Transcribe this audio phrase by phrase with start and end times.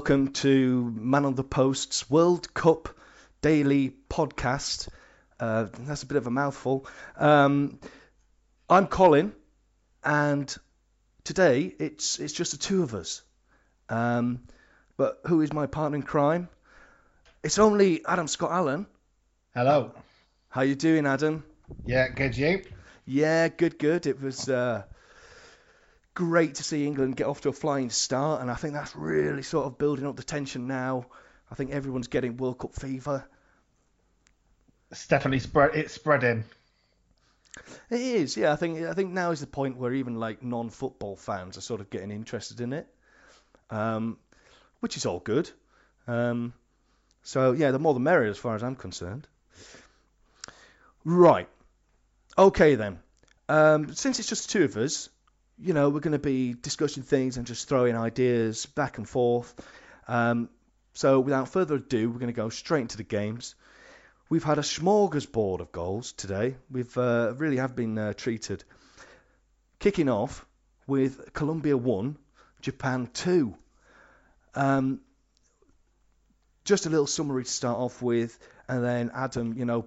[0.00, 2.88] Welcome to Man on the Post's World Cup
[3.42, 4.88] Daily Podcast.
[5.38, 6.86] Uh, that's a bit of a mouthful.
[7.18, 7.78] Um,
[8.70, 9.34] I'm Colin,
[10.02, 10.56] and
[11.22, 13.20] today it's it's just the two of us.
[13.90, 14.40] Um,
[14.96, 16.48] but who is my partner in crime?
[17.42, 18.86] It's only Adam Scott Allen.
[19.54, 19.92] Hello.
[20.48, 21.44] How you doing, Adam?
[21.84, 22.64] Yeah, good you.
[23.04, 24.06] Yeah, good, good.
[24.06, 24.84] It was uh,
[26.14, 29.42] great to see England get off to a flying start, and I think that's really
[29.42, 31.06] sort of building up the tension now.
[31.50, 33.24] I think everyone's getting World Cup fever.
[34.90, 35.74] It's definitely spread.
[35.74, 36.44] It's spreading.
[37.90, 38.52] It is, yeah.
[38.52, 41.80] I think I think now is the point where even like non-football fans are sort
[41.80, 42.86] of getting interested in it,
[43.70, 44.18] um,
[44.80, 45.50] which is all good.
[46.06, 46.52] Um,
[47.22, 49.26] so yeah, the more the merrier, as far as I'm concerned.
[51.04, 51.48] Right.
[52.36, 52.98] Okay then.
[53.48, 55.08] Um, since it's just the two of us,
[55.62, 59.54] you know, we're going to be discussing things and just throwing ideas back and forth.
[60.08, 60.48] Um,
[60.94, 63.54] so without further ado, we're going to go straight into the games.
[64.28, 66.56] We've had a smorgasbord of goals today.
[66.70, 68.64] We've uh, really have been uh, treated.
[69.78, 70.46] Kicking off
[70.86, 72.16] with Colombia 1,
[72.60, 73.54] Japan 2.
[74.54, 75.00] Um,
[76.64, 78.38] just a little summary to start off with,
[78.68, 79.86] and then Adam, you know,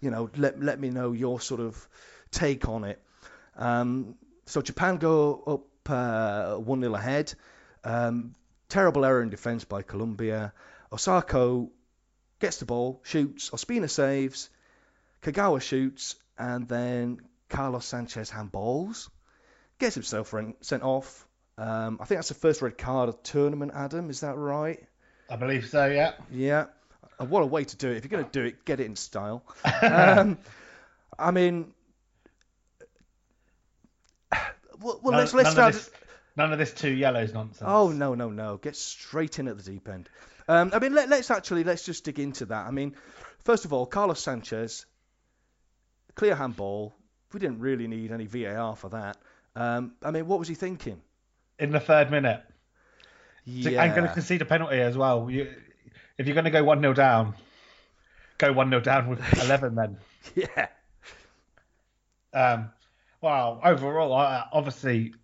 [0.00, 1.88] you know, let let me know your sort of
[2.30, 3.00] take on it.
[3.56, 4.16] Um,
[4.46, 7.32] so Japan go up uh, one 0 ahead.
[7.84, 8.34] Um,
[8.68, 10.52] terrible error in defence by Colombia.
[10.92, 11.70] Osako
[12.40, 13.50] gets the ball, shoots.
[13.50, 14.50] Ospina saves.
[15.22, 19.08] Kagawa shoots, and then Carlos Sanchez handballs.
[19.78, 21.26] Gets himself sent off.
[21.58, 23.72] Um, I think that's the first red card of the tournament.
[23.74, 24.82] Adam, is that right?
[25.28, 25.86] I believe so.
[25.86, 26.12] Yeah.
[26.30, 26.66] Yeah.
[27.20, 27.98] Uh, What a way to do it.
[27.98, 29.42] If you're going to do it, get it in style.
[29.82, 30.38] Um,
[31.18, 31.72] I mean,
[34.80, 35.74] well, none, let's let's none start.
[35.74, 35.90] Of this,
[36.36, 37.62] none of this two yellows nonsense.
[37.64, 38.56] Oh no no no!
[38.56, 40.08] Get straight in at the deep end.
[40.48, 42.66] Um, I mean, let, let's actually let's just dig into that.
[42.66, 42.96] I mean,
[43.44, 44.86] first of all, Carlos Sanchez,
[46.14, 46.94] clear handball.
[47.32, 49.16] We didn't really need any VAR for that.
[49.54, 51.00] Um, I mean, what was he thinking?
[51.58, 52.42] In the third minute.
[53.44, 53.82] Yeah.
[53.82, 55.30] I'm going to concede a penalty as well.
[55.30, 55.52] You,
[56.18, 57.34] if you're going to go one 0 down,
[58.38, 59.96] go one 0 down with eleven then.
[60.34, 60.68] yeah.
[62.32, 62.70] Um,
[63.20, 65.14] well, overall, I- obviously,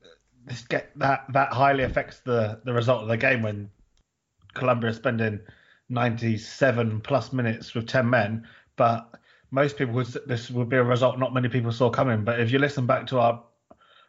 [0.45, 3.71] this get that that highly affects the the result of the game when
[4.55, 5.41] Colombia is spending
[5.89, 8.47] 97 plus minutes with 10 men.
[8.77, 9.09] But
[9.51, 12.25] most people would this would be a result not many people saw coming.
[12.25, 13.43] But if you listen back to our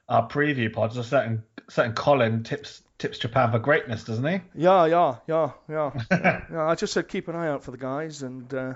[0.09, 4.41] our preview pods, a certain certain Colin tips tips Japan for greatness, doesn't he?
[4.55, 5.91] Yeah, yeah, yeah, yeah.
[6.11, 8.73] yeah, yeah, I just said keep an eye out for the guys, and uh,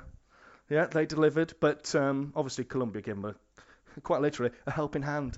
[0.70, 1.54] yeah, they delivered.
[1.60, 3.36] But um, obviously, Colombia gave them a,
[4.04, 5.38] quite literally a helping hand.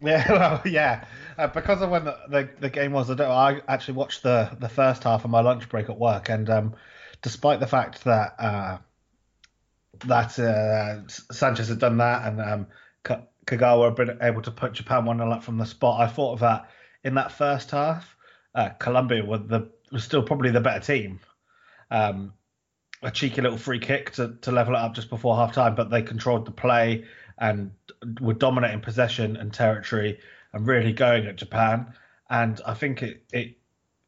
[0.00, 1.04] Yeah, well, yeah.
[1.36, 4.68] Uh, because of when the, the, the game was, I, I actually watched the, the
[4.68, 6.74] first half of my lunch break at work, and um,
[7.22, 8.78] despite the fact that uh,
[10.06, 12.66] that uh, Sanchez had done that and um,
[13.46, 16.40] Kagawa had been able to put Japan one 0 up from the spot, I thought
[16.40, 16.70] that
[17.04, 18.16] in that first half,
[18.54, 21.20] uh, Colombia were the was still probably the better team.
[21.90, 22.32] Um,
[23.02, 25.90] a cheeky little free kick to, to level it up just before half time, but
[25.90, 27.04] they controlled the play
[27.40, 27.72] and
[28.20, 30.20] were dominating possession and territory
[30.52, 31.94] and really going at Japan.
[32.28, 33.56] And I think it, it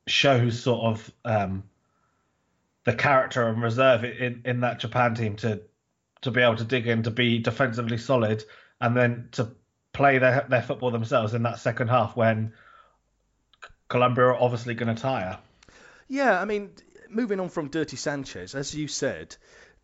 [0.06, 1.64] shows sort of um,
[2.84, 5.62] the character and reserve in, in that Japan team to
[6.20, 8.44] to be able to dig in, to be defensively solid,
[8.80, 9.48] and then to
[9.92, 12.52] play their their football themselves in that second half when
[13.88, 15.38] Colombia are obviously going to tire.
[16.08, 16.70] Yeah, I mean,
[17.08, 19.36] moving on from Dirty Sanchez, as you said,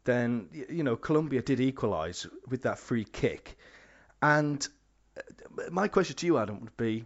[0.08, 3.58] then you know Colombia did equalise with that free kick,
[4.22, 4.66] and
[5.16, 7.04] uh, my question to you, Adam, would be,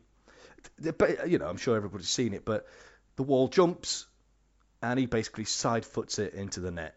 [1.26, 2.66] you know, I'm sure everybody's seen it, but
[3.16, 4.06] the wall jumps,
[4.82, 6.94] and he basically side foots it into the net,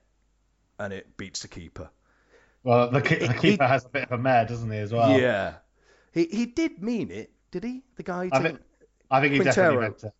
[0.79, 1.89] and it beats the keeper.
[2.63, 5.19] Well, the, the He- keeper has a bit of a mare, doesn't he, as well?
[5.19, 5.55] Yeah,
[6.13, 7.83] he he did mean it, did he?
[7.95, 8.29] The guy.
[8.31, 8.59] I think,
[9.09, 10.13] I think he definitely meant it.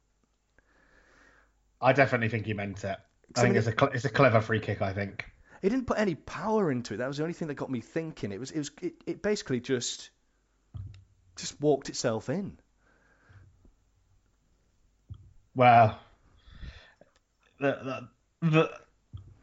[1.82, 2.98] I definitely think he meant it.
[3.36, 4.82] I think it's a it's a clever free kick.
[4.82, 5.26] I think.
[5.66, 6.98] He didn't put any power into it.
[6.98, 8.32] That was the only thing that got me thinking.
[8.32, 10.12] It was it was it, it basically just
[11.36, 12.60] just walked itself in.
[15.56, 15.98] Well,
[17.60, 18.08] the,
[18.44, 18.72] the, the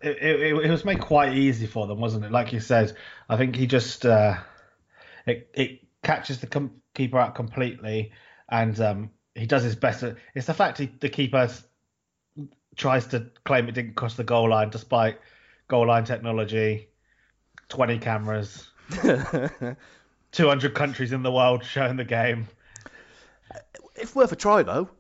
[0.01, 2.31] it, it, it was made quite easy for them, wasn't it?
[2.31, 2.97] Like you said,
[3.29, 4.37] I think he just uh,
[5.27, 8.13] it it catches the com- keeper out completely,
[8.49, 10.05] and um, he does his best.
[10.37, 11.51] It's the fact he, the keeper
[12.77, 15.19] tries to claim it didn't cross the goal line, despite
[15.73, 16.89] goal line technology,
[17.71, 18.69] twenty cameras,
[20.33, 22.47] two hundred countries in the world showing the game.
[23.97, 24.91] it's worth a try though.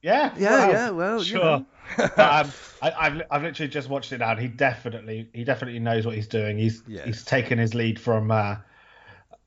[0.00, 1.42] Yeah, Yeah, well, yeah, well, you sure.
[1.42, 1.66] know.
[1.98, 5.78] but, um, I, I've I've literally just watched it now, and he definitely he definitely
[5.80, 6.56] knows what he's doing.
[6.56, 7.04] He's Yeah.
[7.04, 8.30] he's taken his lead from.
[8.30, 8.56] Uh,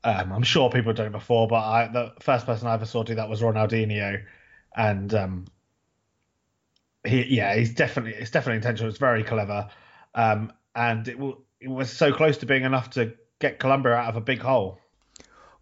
[0.04, 2.86] um, I'm sure people have done it before, but I, the first person I ever
[2.86, 4.22] saw do that was Ronaldinho,
[4.76, 5.46] and um,
[7.04, 8.88] he yeah he's definitely it's definitely intentional.
[8.88, 9.68] It's very clever,
[10.14, 14.10] um, and it, w- it was so close to being enough to get Colombia out
[14.10, 14.78] of a big hole.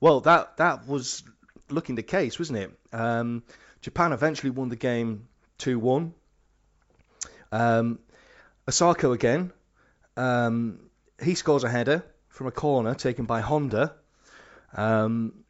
[0.01, 1.23] Well, that that was
[1.71, 2.71] looking the case, wasn't it?
[2.93, 3.45] Um,
[3.81, 6.13] Japan eventually won the game two one.
[7.53, 8.01] Um,
[8.69, 9.53] Osako again.
[10.17, 10.81] Um,
[11.23, 13.95] he scores a header from a corner taken by Honda.
[14.77, 15.45] Um,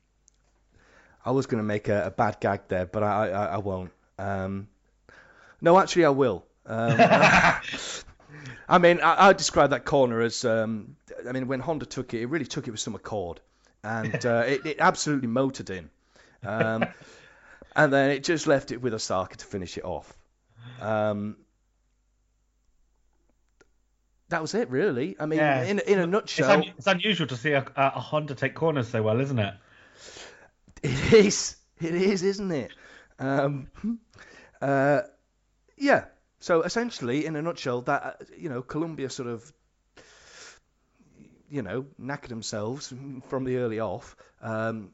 [1.25, 3.93] I was going to make a, a bad gag there, but I, I, I won't.
[4.19, 4.69] Um,
[5.61, 6.45] no, actually, I will.
[6.67, 6.99] Um,
[8.69, 10.97] I mean, I, I describe that corner as, um,
[11.29, 13.41] I mean, when Honda took it, it really took it with some accord,
[13.83, 15.91] and uh, it, it absolutely motored in,
[16.45, 16.87] um,
[17.77, 20.13] and then it just left it with Osako to finish it off.
[20.81, 21.37] Um,
[24.31, 25.17] that was it, really.
[25.21, 25.63] I mean, Yeah.
[25.63, 28.55] in in a It's, nutshell, un- it's unusual to see a, a, a Honda take
[28.55, 29.55] corners so well, isn't it?
[30.83, 31.57] It is.
[31.81, 32.73] It is, isn't it?
[33.19, 33.69] Um,
[34.61, 35.03] uh,
[35.77, 36.07] yeah.
[36.41, 39.53] So essentially, in a nutshell, that uh, you know, Colombia sort of,
[41.51, 42.93] you know, knackered themselves
[43.29, 44.17] from the early off.
[44.43, 44.91] Um,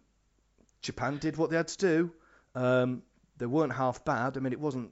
[0.82, 2.12] Japan did what they had to do.
[2.54, 3.02] Um,
[3.38, 4.36] they weren't half bad.
[4.36, 4.90] I mean, it wasn't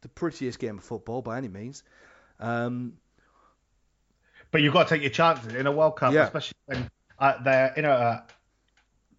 [0.00, 1.82] the prettiest game of football by any means.
[2.38, 2.94] Um,
[4.50, 6.24] But you've got to take your chances in a World Cup, Yeah.
[6.24, 8.24] especially when uh, they're in a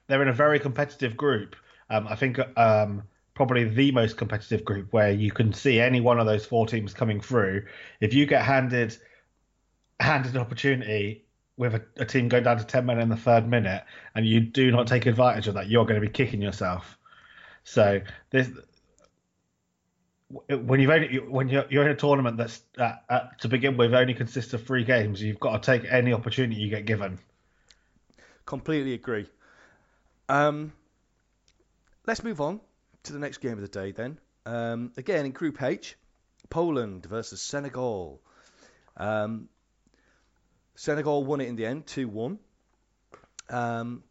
[0.08, 1.56] they're in a very competitive group.
[1.90, 3.04] Um, I think um,
[3.34, 6.94] probably the most competitive group where you can see any one of those four teams
[6.94, 7.66] coming through.
[8.00, 8.98] If you get handed
[10.00, 11.26] handed an opportunity
[11.58, 13.84] with a, a team going down to ten men in the third minute,
[14.16, 16.98] and you do not take advantage of that, you're going to be kicking yourself.
[17.64, 18.02] So
[18.32, 18.50] this
[20.48, 23.94] when you've only when you're, you're in a tournament that's uh, uh, to begin with
[23.94, 27.20] only consists of three games, you've got to take any opportunity you get given.
[28.46, 29.28] Completely agree.
[30.30, 30.74] Um,
[32.08, 32.62] let's move on
[33.04, 34.20] to the next game of the day then.
[34.46, 35.96] Um, again, in Group H,
[36.50, 38.22] Poland versus Senegal.
[38.98, 39.50] Um,
[40.76, 42.40] Senegal won it in the end, 2 1.
[43.50, 44.04] Um,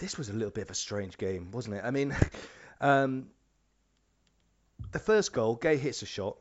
[0.00, 1.82] this was a little bit of a strange game, wasn't it?
[1.84, 2.14] I mean,
[2.80, 3.28] um,
[4.92, 6.36] the first goal, Gueye hits a shot,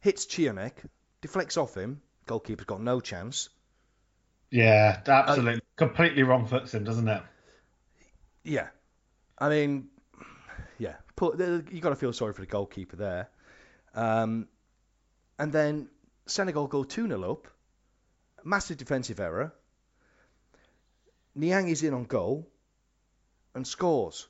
[0.00, 0.72] hits Cionek,
[1.20, 3.48] deflects off him, goalkeeper's got no chance.
[4.50, 7.22] Yeah, absolutely, completely wrong foots him, doesn't it?
[8.42, 8.68] Yeah,
[9.40, 9.88] I mean,
[10.78, 13.30] yeah, put you got to feel sorry for the goalkeeper there.
[13.94, 14.48] Um,
[15.38, 15.88] and then
[16.26, 17.48] Senegal go 2 0 up,
[18.44, 19.52] massive defensive error.
[21.34, 22.46] Niang is in on goal
[23.54, 24.28] and scores.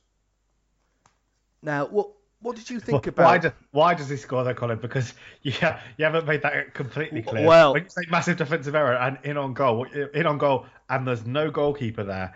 [1.62, 2.10] Now, what
[2.42, 3.24] what did you think about?
[3.24, 4.78] Why, do, why does he score though, Colin?
[4.78, 5.12] Because
[5.42, 5.52] you,
[5.98, 7.46] you haven't made that completely clear.
[7.46, 11.06] Well- when you say massive defensive error and in on goal, in on goal, and
[11.06, 12.34] there's no goalkeeper there.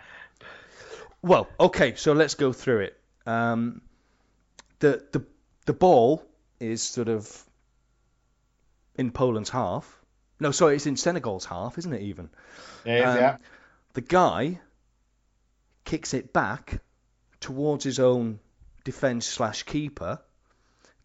[1.25, 2.99] Well, okay, so let's go through it.
[3.25, 3.81] Um,
[4.77, 5.25] the the
[5.65, 6.23] the ball
[6.59, 7.43] is sort of
[8.95, 9.99] in Poland's half.
[10.39, 12.03] No, sorry, it's in Senegal's half, isn't it?
[12.03, 12.29] Even
[12.85, 13.37] Yeah, Um, yeah.
[13.93, 14.59] the guy
[15.83, 16.81] kicks it back
[17.39, 18.39] towards his own
[18.83, 20.19] defence slash keeper.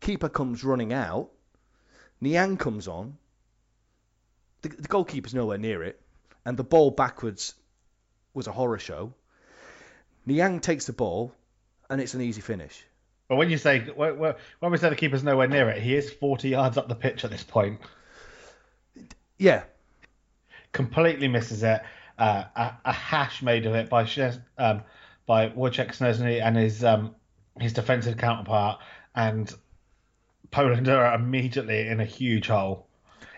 [0.01, 1.31] Keeper comes running out.
[2.21, 3.17] Niang comes on.
[4.61, 5.99] The, the goalkeeper's nowhere near it,
[6.45, 7.55] and the ball backwards
[8.35, 9.15] was a horror show.
[10.27, 11.33] Niang takes the ball,
[11.89, 12.85] and it's an easy finish.
[13.29, 16.49] But when you say when we say the keeper's nowhere near it, he is 40
[16.49, 17.81] yards up the pitch at this point.
[19.39, 19.63] Yeah,
[20.73, 21.81] completely misses it.
[22.19, 24.03] Uh, a, a hash made of it by
[24.59, 24.83] um,
[25.27, 27.15] by Wojciech Szczesny and his um,
[27.59, 28.81] his defensive counterpart,
[29.15, 29.55] and
[30.51, 32.89] Poland are immediately in a huge hole.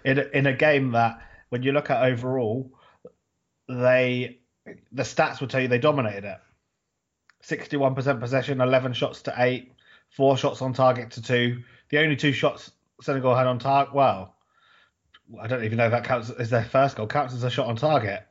[0.04, 1.20] In a, in a game that,
[1.50, 2.72] when you look at overall,
[3.68, 4.38] they
[4.90, 6.38] the stats would tell you they dominated it.
[7.42, 9.72] 61% possession, 11 shots to 8,
[10.10, 11.62] 4 shots on target to 2.
[11.88, 12.70] The only two shots
[13.00, 14.34] Senegal had on target, well,
[15.40, 17.66] I don't even know if that counts as their first goal, counts as a shot
[17.66, 18.26] on target.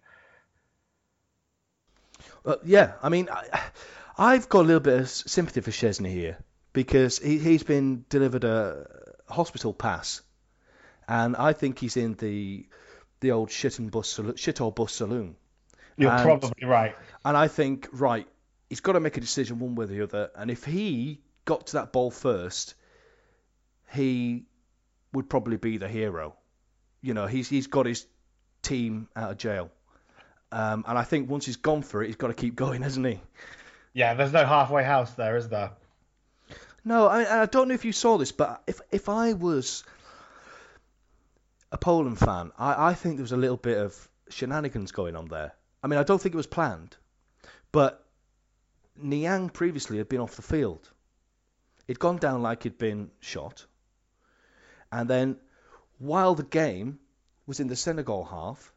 [2.64, 3.30] Yeah, I mean,
[4.18, 6.38] I, have got a little bit of sympathy for Szczesny here
[6.74, 8.88] because he, he's been delivered a
[9.30, 10.22] hospital pass,
[11.08, 12.66] and I think he's in the
[13.20, 15.36] the old shit and bus shit or bus saloon.
[15.98, 16.96] You're and, probably right.
[17.24, 18.28] And I think right,
[18.72, 20.32] he's got to make a decision one way or the other.
[20.34, 22.74] And if he got to that ball first,
[23.92, 24.46] he
[25.12, 26.36] would probably be the hero.
[27.02, 28.06] You know, he's he's got his
[28.62, 29.70] team out of jail.
[30.54, 33.06] Um, and I think once he's gone for it, he's got to keep going, hasn't
[33.06, 33.20] he?
[33.92, 35.72] Yeah, there's no halfway house there, is there?
[36.86, 39.84] No, I, I don't know if you saw this, but if if I was
[41.74, 45.26] a Poland fan, I, I think there was a little bit of shenanigans going on
[45.26, 45.52] there.
[45.84, 46.96] I mean, I don't think it was planned,
[47.74, 48.01] but
[48.96, 50.90] Niang previously had been off the field.
[51.88, 53.66] He'd gone down like he'd been shot,
[54.92, 55.40] and then
[55.98, 57.00] while the game
[57.46, 58.74] was in the Senegal half,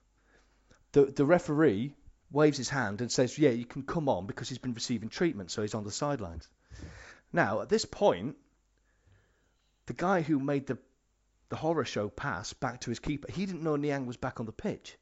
[0.93, 1.95] the the referee
[2.31, 5.51] waves his hand and says, "Yeah, you can come on because he's been receiving treatment,
[5.51, 6.49] so he's on the sidelines."
[7.33, 8.37] Now, at this point,
[9.87, 10.79] the guy who made the
[11.51, 14.47] the horror show pass back to his keeper, he didn't know Niang was back on
[14.47, 14.97] the pitch.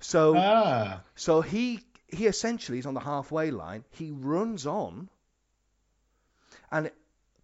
[0.00, 1.02] So, ah.
[1.14, 1.80] so he
[2.12, 3.84] he essentially is on the halfway line.
[3.90, 5.08] He runs on,
[6.70, 6.90] and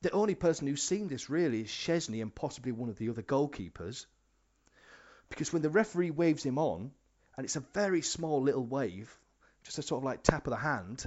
[0.02, 3.22] the only person who's seen this really is Szczesny and possibly one of the other
[3.22, 4.06] goalkeepers.
[5.30, 6.92] Because when the referee waves him on,
[7.37, 9.16] and it's a very small little wave,
[9.64, 11.04] just a sort of like tap of the hand,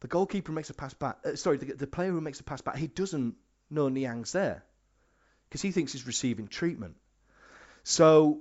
[0.00, 1.18] the goalkeeper makes a pass back.
[1.24, 3.36] Uh, sorry, the, the, player who makes a pass back, he doesn't
[3.70, 4.64] know Niang's there
[5.48, 6.96] because he thinks he's receiving treatment.
[7.84, 8.40] So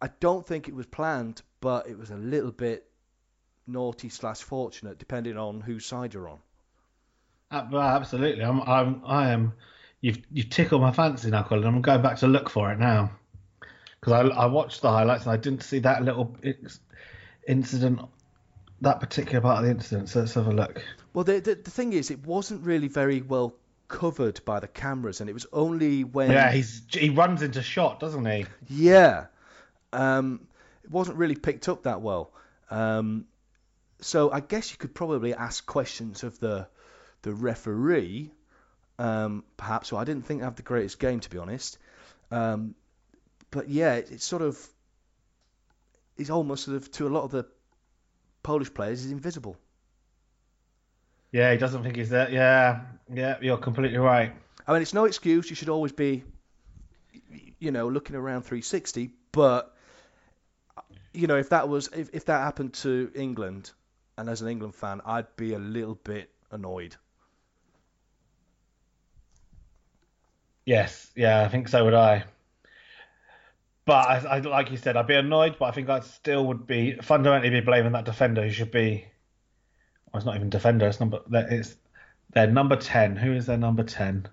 [0.00, 2.86] I don't think it was planned, but it was a little bit
[3.66, 6.38] naughty slash fortunate, depending on whose side you're on.
[7.50, 9.52] Absolutely, I'm, I'm, I am.
[10.00, 11.66] You've you've tickled my fancy now, Colin.
[11.66, 13.12] I'm going back to look for it now
[14.04, 16.36] because I, I watched the highlights and I didn't see that little
[17.46, 18.00] incident,
[18.82, 20.08] that particular part of the incident.
[20.08, 20.82] So let's have a look.
[21.14, 23.54] Well, the, the the thing is, it wasn't really very well
[23.88, 28.00] covered by the cameras, and it was only when yeah he's he runs into shot,
[28.00, 28.46] doesn't he?
[28.68, 29.26] Yeah,
[29.92, 30.46] um,
[30.82, 32.32] it wasn't really picked up that well.
[32.70, 33.26] Um,
[34.04, 36.68] so I guess you could probably ask questions of the
[37.22, 38.30] the referee,
[38.98, 39.90] um, perhaps.
[39.90, 41.78] Well, I didn't think I have the greatest game to be honest.
[42.30, 42.74] Um,
[43.50, 44.58] but yeah, it, it's sort of
[46.18, 47.46] he's almost sort of to a lot of the
[48.42, 49.56] Polish players he's invisible.
[51.32, 52.30] Yeah, he doesn't think he's there.
[52.30, 54.34] Yeah, yeah, you're completely right.
[54.66, 55.48] I mean, it's no excuse.
[55.48, 56.24] You should always be,
[57.58, 59.10] you know, looking around 360.
[59.32, 59.74] But
[61.14, 63.72] you know, if that was if, if that happened to England,
[64.16, 66.96] and as an England fan, I'd be a little bit annoyed.
[70.66, 72.24] Yes, yeah, I think so would I.
[73.86, 76.66] But I, I, like you said, I'd be annoyed, but I think I still would
[76.66, 79.06] be fundamentally be blaming that defender who should be.
[80.12, 80.86] Well, it's not even defender.
[80.86, 81.20] It's number.
[81.30, 81.76] It's
[82.32, 83.16] their number ten.
[83.16, 84.28] Who is their number ten?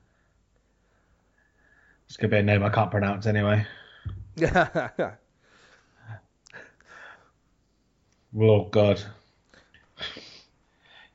[2.08, 3.66] It's gonna be a name I can't pronounce anyway.
[4.38, 4.90] Yeah.
[8.38, 9.02] Oh God.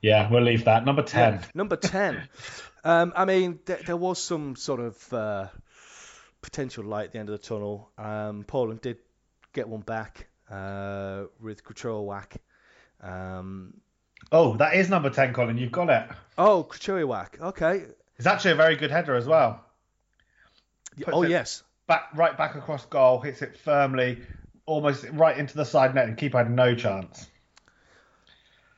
[0.01, 0.85] Yeah, we'll leave that.
[0.85, 1.33] Number ten.
[1.33, 2.29] Yeah, number ten.
[2.83, 5.47] um, I mean, th- there was some sort of uh,
[6.41, 7.89] potential light at the end of the tunnel.
[7.97, 8.97] Um, Poland did
[9.53, 12.37] get one back uh, with Krychowiak.
[13.01, 13.73] Um,
[14.31, 15.57] oh, that is number ten, Colin.
[15.57, 16.07] You've got it.
[16.37, 17.41] Oh, Krychowiak.
[17.41, 17.83] Okay.
[18.17, 19.63] It's actually a very good header as well.
[20.95, 21.63] Puts oh yes.
[21.87, 24.21] Back right back across goal, hits it firmly,
[24.65, 27.27] almost right into the side net, and keeper had no chance.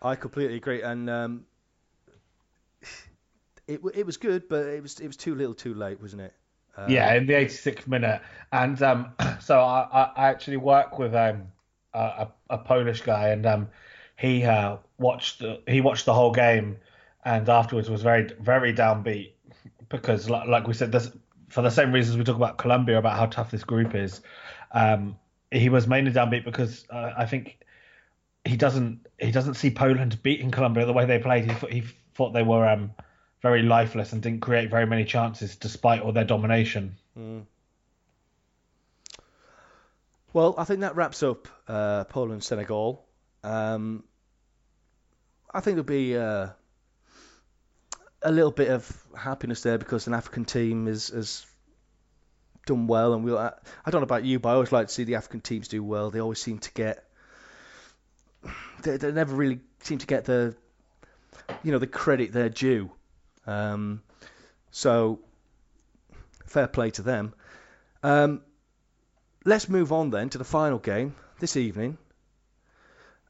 [0.01, 1.45] I completely agree, and um,
[3.67, 6.33] it it was good, but it was it was too little, too late, wasn't it?
[6.77, 11.47] Um, yeah, in the 86th minute, and um, so I, I actually work with um,
[11.93, 13.69] a, a Polish guy, and um,
[14.17, 16.77] he uh, watched he watched the whole game,
[17.25, 19.31] and afterwards was very very downbeat
[19.89, 21.11] because, like we said, this
[21.49, 24.21] for the same reasons we talk about Colombia about how tough this group is.
[24.71, 25.17] Um,
[25.51, 27.59] he was mainly downbeat because uh, I think
[28.45, 31.45] he doesn't he doesn't see Poland beating Colombia the way they played.
[31.45, 31.83] He thought, he
[32.15, 32.91] thought they were um,
[33.41, 36.95] very lifeless and didn't create very many chances despite all their domination.
[37.17, 37.43] Mm.
[40.31, 43.03] Well, I think that wraps up uh, Poland Senegal.
[43.43, 44.03] Um,
[45.51, 46.49] I think there'll be uh,
[48.21, 51.45] a little bit of happiness there because an African team is has
[52.65, 53.51] done well, and we'll I
[53.87, 56.11] don't know about you, but I always like to see the African teams do well.
[56.11, 57.08] They always seem to get.
[58.81, 60.55] They, they never really seem to get the,
[61.63, 62.89] you know, the credit they're due.
[63.45, 64.01] Um,
[64.71, 65.19] so,
[66.45, 67.33] fair play to them.
[68.03, 68.41] Um,
[69.43, 71.97] let's move on then to the final game this evening.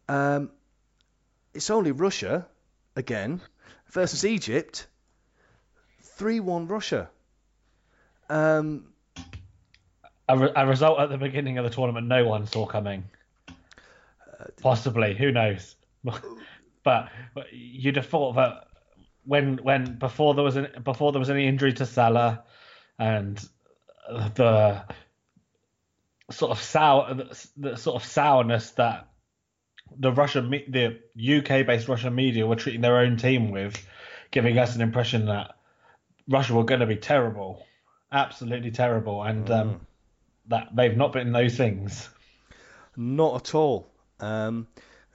[0.07, 0.51] Um,
[1.53, 2.45] it's only Russia
[2.95, 3.41] again
[3.91, 4.87] versus Egypt.
[6.01, 7.09] 3 1 Russia.
[8.29, 8.85] Um,
[10.27, 13.05] a, re- a, result at the beginning of the tournament no one saw coming.
[14.61, 15.75] Possibly, who knows?
[16.83, 18.65] but, but you'd have thought that
[19.25, 22.43] when when before there was an, before there was any injury to Salah
[22.97, 23.37] and
[24.35, 24.83] the
[26.31, 29.07] sort of sour the, the sort of sourness that
[29.97, 30.99] the Russian the
[31.37, 33.85] UK based Russian media were treating their own team with,
[34.31, 35.55] giving us an impression that
[36.27, 37.65] Russia were going to be terrible,
[38.11, 39.59] absolutely terrible, and mm.
[39.59, 39.81] um,
[40.47, 42.09] that they've not been those things.
[42.95, 43.88] Not at all.
[44.19, 44.67] Um,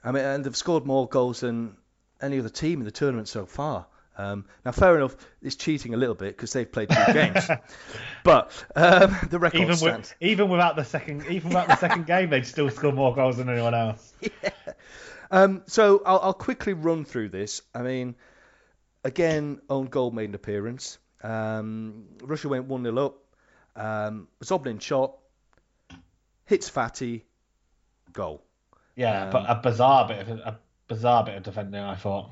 [0.03, 1.77] I mean, and they've scored more goals than
[2.21, 3.87] any other team in the tournament so far.
[4.17, 7.49] Um, now, fair enough, it's cheating a little bit because they've played two games,
[8.23, 10.15] but um, the record even stands.
[10.19, 13.37] With, even without the second, even without the second game, they'd still score more goals
[13.37, 14.13] than anyone else.
[14.21, 14.51] Yeah.
[15.31, 17.61] Um, so I'll, I'll, quickly run through this.
[17.73, 18.15] I mean,
[19.03, 20.97] again, own goal made an appearance.
[21.21, 23.17] Um, Russia went one 0 up.
[23.75, 25.17] Um, Zobnin shot,
[26.45, 27.23] hits Fathy,
[28.13, 28.44] goal.
[28.95, 32.31] Yeah, but a bizarre bit of a bizarre bit of defending, I thought.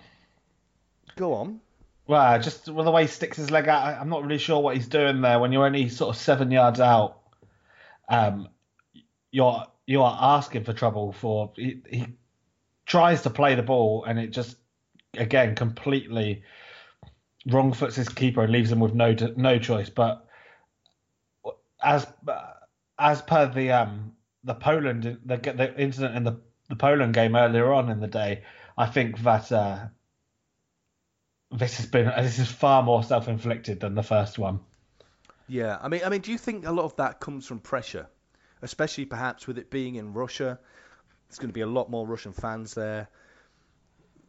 [1.15, 1.59] Go on.
[2.07, 4.75] Well, just with the way he sticks his leg out, I'm not really sure what
[4.75, 5.39] he's doing there.
[5.39, 7.19] When you're only sort of seven yards out,
[8.09, 8.49] um,
[9.31, 11.13] you're you are asking for trouble.
[11.13, 12.05] For he, he
[12.85, 14.57] tries to play the ball, and it just
[15.17, 16.43] again completely
[17.47, 19.89] wrong foots his keeper and leaves him with no no choice.
[19.89, 20.25] But
[21.81, 22.07] as
[22.97, 26.39] as per the um the Poland the the incident in the
[26.69, 28.43] the Poland game earlier on in the day,
[28.77, 29.87] I think that uh,
[31.51, 34.59] this has been this is far more self-inflicted than the first one.
[35.47, 38.07] Yeah, I mean, I mean, do you think a lot of that comes from pressure,
[38.61, 40.59] especially perhaps with it being in Russia?
[41.27, 43.09] There's going to be a lot more Russian fans there.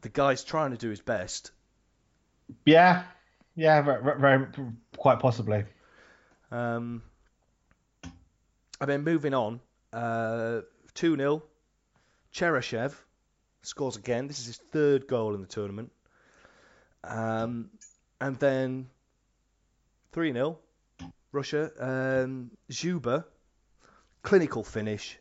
[0.00, 1.52] The guy's trying to do his best.
[2.66, 3.04] Yeah,
[3.56, 4.46] yeah, very, very
[4.96, 5.64] quite possibly.
[6.50, 7.02] Um,
[8.80, 9.60] I mean, moving on,
[9.92, 10.60] uh,
[10.94, 11.42] two 0
[12.34, 12.92] Cheryshev
[13.62, 14.26] scores again.
[14.26, 15.92] This is his third goal in the tournament.
[17.04, 17.70] Um,
[18.20, 18.88] and then
[20.12, 20.58] 3 0,
[21.32, 21.70] Russia.
[21.78, 23.24] Um, Dzyuba,
[24.22, 25.18] clinical finish.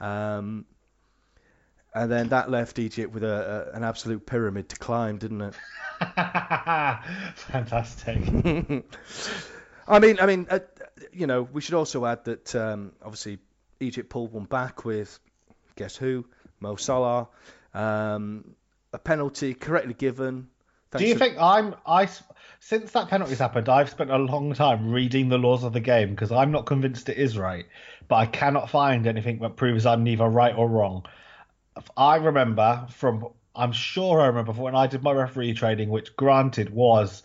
[0.00, 0.66] Um,
[1.94, 5.54] and then that left Egypt with a, a, an absolute pyramid to climb, didn't it?
[7.36, 8.18] Fantastic.
[9.86, 10.58] I mean, I mean, uh,
[11.12, 13.38] you know, we should also add that um, obviously
[13.80, 15.20] Egypt pulled one back with
[15.76, 16.24] guess who,
[16.60, 17.28] Mo Salah,
[17.72, 18.54] um,
[18.92, 20.48] a penalty correctly given,
[20.98, 22.08] do you think I'm I
[22.60, 26.10] since that penalty's happened, I've spent a long time reading the laws of the game
[26.10, 27.66] because I'm not convinced it is right,
[28.08, 31.04] but I cannot find anything that proves I'm neither right or wrong.
[31.96, 36.70] I remember from I'm sure I remember when I did my referee training, which granted
[36.70, 37.22] was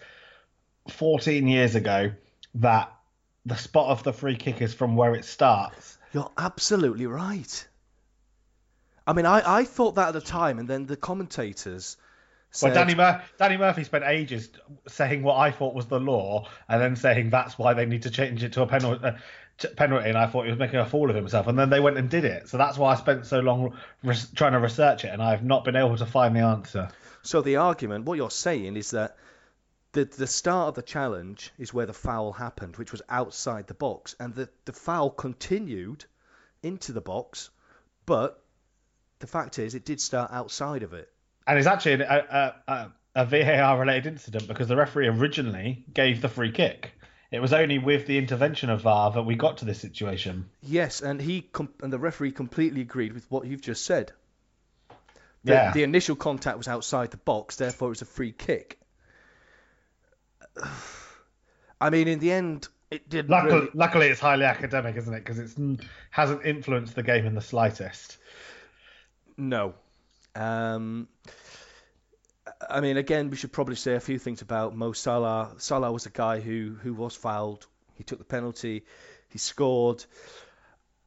[0.90, 2.12] 14 years ago,
[2.56, 2.92] that
[3.46, 5.98] the spot of the free kick is from where it starts.
[6.14, 7.68] You're absolutely right.
[9.10, 11.98] I mean, I, I thought that at the time, and then the commentators
[12.62, 14.50] well, Danny, Mur- Danny Murphy spent ages
[14.88, 18.12] saying what I thought was the law, and then saying that's why they need to
[18.12, 19.04] change it to a penalty.
[19.04, 19.14] Uh,
[19.76, 21.98] penalty, and I thought he was making a fool of himself, and then they went
[21.98, 22.50] and did it.
[22.50, 23.78] So that's why I spent so long
[24.36, 26.90] trying to research it, and I've not been able to find the answer.
[27.22, 29.18] So the argument, what you're saying, is that
[29.92, 33.74] the the start of the challenge is where the foul happened, which was outside the
[33.74, 36.06] box, and the the foul continued
[36.64, 37.50] into the box,
[38.06, 38.44] but
[39.20, 41.10] the fact is, it did start outside of it
[41.50, 46.30] and it's actually a, a, a VAR related incident because the referee originally gave the
[46.30, 46.92] free kick.
[47.32, 50.50] It was only with the intervention of VAR that we got to this situation.
[50.62, 54.12] Yes, and he com- and the referee completely agreed with what you've just said.
[55.44, 55.72] The, yeah.
[55.72, 58.80] the initial contact was outside the box, therefore it was a free kick.
[61.82, 63.30] I mean, in the end, it did.
[63.30, 63.70] Luckily, really...
[63.74, 65.26] luckily, it's highly academic, isn't it?
[65.26, 68.18] Because it mm, hasn't influenced the game in the slightest.
[69.40, 69.74] No.
[70.36, 71.08] Um,
[72.70, 75.54] I mean, again, we should probably say a few things about Mo Salah.
[75.58, 77.66] Salah was a guy who who was fouled.
[77.96, 78.84] He took the penalty.
[79.30, 80.04] He scored.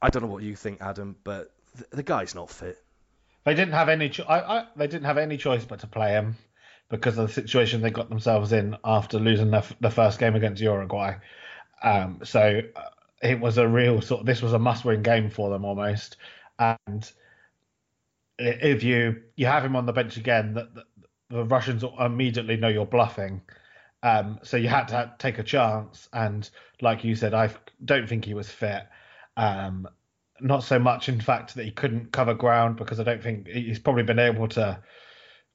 [0.01, 2.77] I don't know what you think, Adam, but the, the guy's not fit.
[3.45, 4.09] They didn't have any.
[4.09, 6.35] Cho- I, I, they didn't have any choice but to play him
[6.89, 10.61] because of the situation they got themselves in after losing the, the first game against
[10.61, 11.15] Uruguay.
[11.81, 12.81] Um, so uh,
[13.21, 14.21] it was a real sort.
[14.21, 16.17] Of, this was a must-win game for them almost,
[16.57, 17.11] and
[18.39, 20.83] if you you have him on the bench again, the, the,
[21.29, 23.41] the Russians immediately know you're bluffing.
[24.01, 26.49] Um, so you had to take a chance, and
[26.81, 27.49] like you said, I
[27.83, 28.87] don't think he was fit.
[29.37, 29.87] Um,
[30.41, 33.79] not so much, in fact, that he couldn't cover ground because I don't think he's
[33.79, 34.81] probably been able to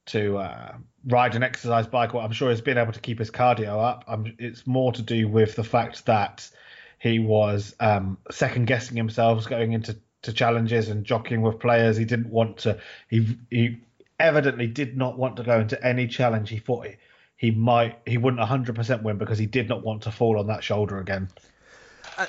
[0.07, 2.13] to uh, ride an exercise bike.
[2.13, 4.05] Well, I'm sure he's been able to keep his cardio up.
[4.39, 6.49] It's more to do with the fact that
[6.97, 11.97] he was um, second guessing himself going into to challenges and jockeying with players.
[11.97, 12.79] He didn't want to.
[13.09, 13.81] He he
[14.19, 16.49] evidently did not want to go into any challenge.
[16.49, 16.95] He thought he,
[17.37, 20.63] he might he wouldn't 100% win because he did not want to fall on that
[20.63, 21.29] shoulder again.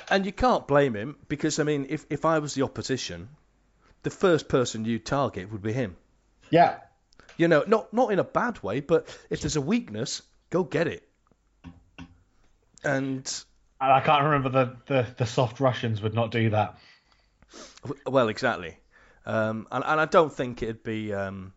[0.09, 3.29] And you can't blame him because I mean, if if I was the opposition,
[4.03, 5.97] the first person you target would be him.
[6.49, 6.77] Yeah.
[7.37, 10.87] You know, not not in a bad way, but if there's a weakness, go get
[10.87, 11.07] it.
[12.83, 13.43] And
[13.79, 16.77] I can't remember the, the, the soft Russians would not do that.
[18.05, 18.77] Well, exactly.
[19.25, 21.13] Um, and, and I don't think it'd be.
[21.13, 21.53] Um,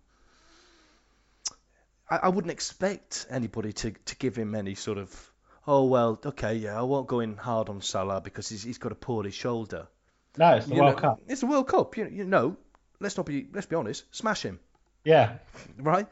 [2.11, 5.33] I, I wouldn't expect anybody to, to give him any sort of.
[5.66, 8.92] Oh well, okay, yeah, I won't go in hard on Salah because he's, he's got
[8.92, 9.88] a poorly shoulder.
[10.37, 11.20] No, it's the You World know, Cup.
[11.26, 11.96] It's the World Cup.
[11.96, 12.57] You, you know,
[13.00, 14.04] let's not be let's be honest.
[14.14, 14.61] Smash him,
[15.04, 15.38] Yeah.
[15.78, 16.07] right?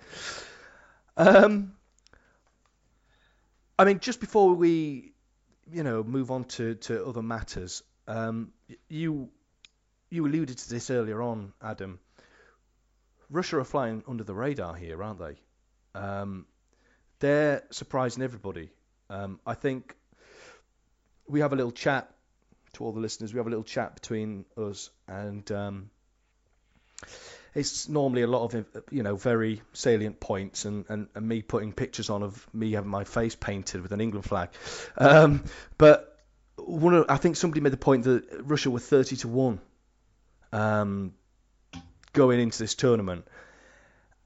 [1.17, 1.75] Um,
[3.79, 5.13] I mean, just before we,
[5.71, 8.53] you know, move on to, to other matters, um,
[8.89, 9.29] you
[10.13, 11.99] you alluded to this earlier on, Adam.
[13.31, 15.37] Russia are flying under the radar here, aren't they?
[15.99, 16.45] Um,
[17.19, 18.71] they're surprising everybody.
[19.09, 19.97] Um, I think
[21.27, 22.11] we have a little chat
[22.75, 23.33] to all the listeners.
[23.33, 25.91] We have a little chat between us, and um,
[27.55, 31.73] it's normally a lot of you know very salient points, and, and, and me putting
[31.73, 34.51] pictures on of me having my face painted with an England flag.
[34.99, 35.45] Um,
[35.79, 36.19] but
[36.57, 39.59] one of, I think somebody made the point that Russia were 30 to one
[40.53, 41.15] um,
[42.13, 43.27] going into this tournament.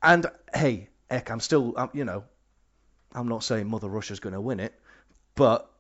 [0.03, 2.25] And hey, heck, I'm still, I'm, you know,
[3.13, 4.75] I'm not saying Mother Russia's going to win it,
[5.35, 5.71] but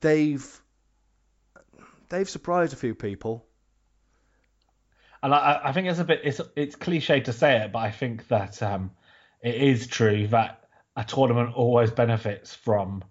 [0.00, 0.60] they've
[2.08, 3.46] they've surprised a few people.
[5.22, 7.90] And I, I think it's a bit it's it's cliche to say it, but I
[7.90, 8.90] think that um,
[9.42, 10.64] it is true that
[10.96, 13.02] a tournament always benefits from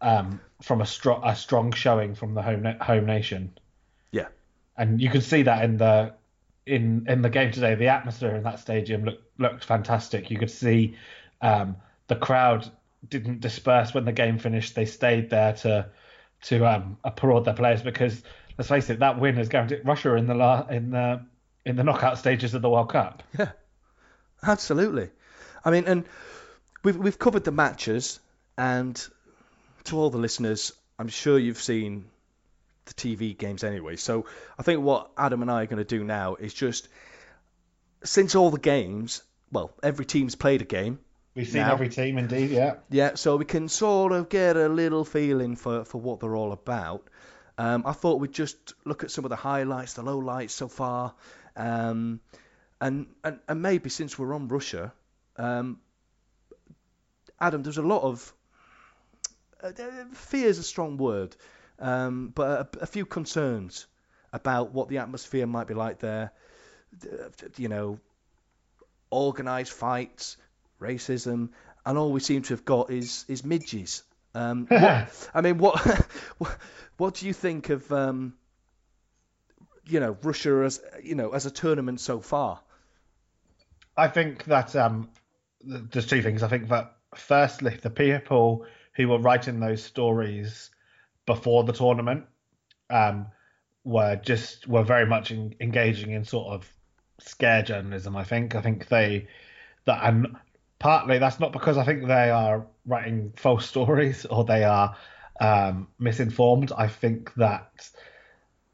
[0.00, 3.56] um, from a strong a strong showing from the home na- home nation.
[4.76, 6.14] And you could see that in the
[6.66, 7.74] in in the game today.
[7.74, 10.30] The atmosphere in that stadium looked looked fantastic.
[10.30, 10.96] You could see
[11.40, 11.76] um,
[12.08, 12.70] the crowd
[13.08, 14.74] didn't disperse when the game finished.
[14.74, 15.88] They stayed there to
[16.42, 18.22] to um, applaud their players because
[18.58, 19.82] let's face it, that win has guaranteed.
[19.84, 21.24] Russia in the la- in the
[21.64, 23.22] in the knockout stages of the World Cup.
[23.38, 23.52] Yeah,
[24.42, 25.10] absolutely.
[25.64, 26.04] I mean, and
[26.82, 28.20] we've we've covered the matches,
[28.56, 29.00] and
[29.84, 32.06] to all the listeners, I'm sure you've seen
[32.86, 33.96] the TV games anyway.
[33.96, 34.26] So
[34.58, 36.88] I think what Adam and I are going to do now is just
[38.04, 40.98] since all the games, well, every team's played a game.
[41.34, 41.72] We've seen Now.
[41.72, 42.50] every team, indeed.
[42.50, 42.74] Yeah.
[42.90, 46.52] Yeah, so we can sort of get a little feeling for, for what they're all
[46.52, 47.08] about.
[47.56, 51.14] Um, I thought we'd just look at some of the highlights, the lowlights so far,
[51.56, 52.20] um,
[52.80, 54.92] and, and and maybe since we're on Russia,
[55.36, 55.78] um,
[57.38, 58.32] Adam, there's a lot of
[59.62, 59.70] uh,
[60.12, 61.36] fear is a strong word,
[61.82, 63.86] um, but a, a few concerns
[64.32, 66.32] about what the atmosphere might be like there.
[67.56, 67.98] You know,
[69.10, 70.36] organised fights,
[70.80, 71.50] racism,
[71.84, 74.04] and all we seem to have got is is midges.
[74.34, 75.78] Um, what, I mean, what,
[76.38, 76.56] what
[76.96, 78.34] what do you think of um,
[79.86, 82.60] you know Russia as you know as a tournament so far?
[83.96, 85.10] I think that um,
[85.62, 86.42] there's two things.
[86.42, 90.70] I think that firstly, the people who were writing those stories
[91.26, 92.24] before the tournament
[92.90, 93.26] um,
[93.84, 96.70] were just were very much in, engaging in sort of
[97.20, 98.16] scare journalism.
[98.16, 98.54] I think.
[98.54, 99.28] I think they
[99.84, 100.36] that and
[100.78, 104.96] partly that's not because I think they are writing false stories or they are
[105.40, 106.72] um, misinformed.
[106.76, 107.90] I think that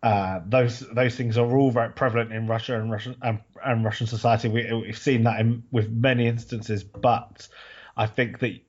[0.03, 4.07] uh, those those things are all very prevalent in Russia and Russian and, and Russian
[4.07, 4.49] society.
[4.49, 7.49] We, we've seen that in, with many instances, but
[7.97, 8.61] I think that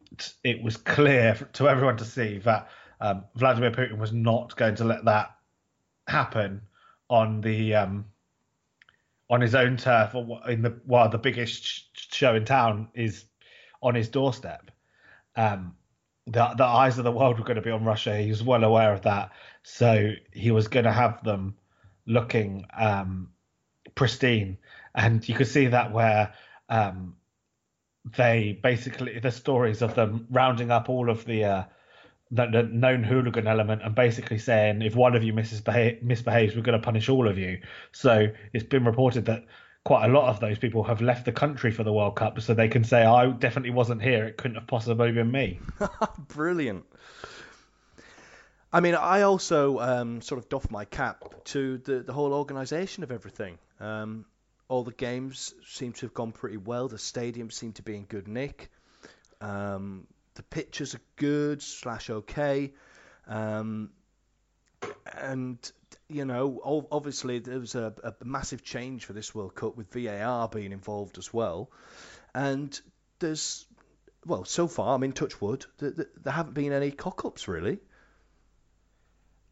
[0.44, 2.70] it was clear to everyone to see that
[3.02, 5.36] um, Vladimir Putin was not going to let that
[6.08, 6.62] happen
[7.10, 8.06] on the um,
[9.30, 13.26] on his own turf or in the while the biggest show in town is
[13.82, 14.72] on his doorstep.
[15.36, 15.76] Um,
[16.26, 18.18] the the eyes of the world were going to be on Russia.
[18.18, 19.32] He was well aware of that,
[19.64, 21.56] so he was going to have them
[22.06, 23.30] looking um,
[23.96, 24.58] pristine,
[24.94, 26.34] and you could see that where
[26.68, 27.16] um,
[28.18, 31.64] they basically the stories of them rounding up all of the uh,
[32.32, 36.62] the, the known hooligan element and basically saying if one of you misbehaves, misbehaves we're
[36.62, 37.60] going to punish all of you.
[37.92, 39.46] So it's been reported that
[39.84, 42.54] quite a lot of those people have left the country for the World Cup, so
[42.54, 44.26] they can say I definitely wasn't here.
[44.26, 45.60] It couldn't have possibly been me.
[46.28, 46.86] Brilliant.
[48.72, 53.04] I mean, I also um, sort of doff my cap to the, the whole organisation
[53.04, 53.58] of everything.
[53.80, 54.26] Um,
[54.68, 56.88] all the games seem to have gone pretty well.
[56.88, 58.70] The stadium seemed to be in good nick.
[59.42, 60.06] Um,
[60.40, 62.72] the pictures are good slash okay,
[63.28, 63.90] um,
[65.18, 65.72] and
[66.08, 70.48] you know, obviously there was a, a, massive change for this World Cup with VAR
[70.48, 71.70] being involved as well,
[72.34, 72.80] and
[73.20, 73.66] there's
[74.26, 77.80] well, so far, I'm mean, touch wood, there, there haven't been any cock ups really.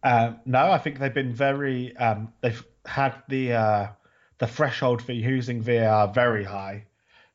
[0.02, 1.98] Uh, no, I think they've been very.
[1.98, 3.88] Um, they've had the uh,
[4.38, 6.86] the threshold for using VAR very high.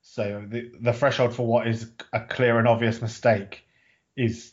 [0.03, 3.65] So the the threshold for what is a clear and obvious mistake
[4.17, 4.53] is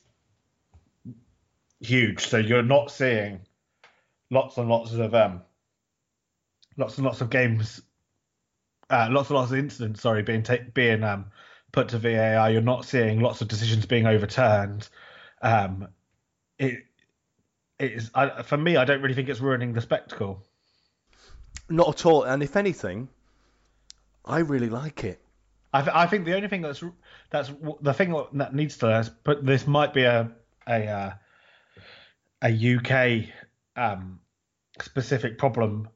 [1.80, 2.26] huge.
[2.28, 3.42] So you're not seeing
[4.30, 5.42] lots and lots of um,
[6.78, 7.82] lots and lots of games,
[8.90, 10.02] uh, lots and lots of incidents.
[10.02, 11.26] Sorry, being ta- being um,
[11.72, 12.52] put to VAR.
[12.52, 14.88] You're not seeing lots of decisions being overturned.
[15.42, 15.88] Um,
[16.58, 16.86] it
[17.80, 18.78] it is I, for me.
[18.78, 20.44] I don't really think it's ruining the spectacle.
[21.70, 22.24] Not at all.
[22.24, 23.10] And if anything,
[24.26, 25.20] I really like it.
[25.72, 26.84] I, th- I think the only thing that's
[27.30, 27.52] that's
[27.82, 30.32] the thing that needs to but this might be a
[30.68, 31.14] a uh,
[32.42, 33.30] a UK
[33.76, 34.20] um,
[34.82, 35.90] specific problem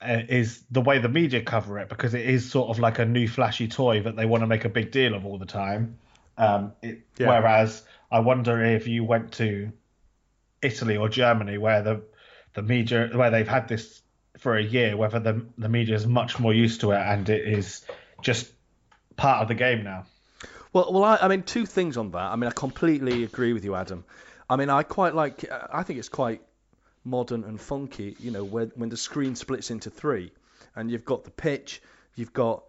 [0.00, 3.04] uh, is the way the media cover it because it is sort of like a
[3.04, 5.98] new flashy toy that they want to make a big deal of all the time.
[6.36, 7.28] Um, it, yeah.
[7.28, 9.72] Whereas I wonder if you went to
[10.60, 12.02] Italy or Germany where the
[12.54, 14.02] the media where they've had this
[14.38, 17.46] for a year, whether the the media is much more used to it and it
[17.46, 17.84] is
[18.22, 18.52] just
[19.16, 20.06] part of the game now.
[20.72, 22.32] Well, well, I, I mean, two things on that.
[22.32, 24.04] I mean, I completely agree with you, Adam.
[24.50, 25.44] I mean, I quite like.
[25.72, 26.42] I think it's quite
[27.04, 28.16] modern and funky.
[28.18, 30.32] You know, when when the screen splits into three,
[30.74, 31.80] and you've got the pitch,
[32.16, 32.64] you've got,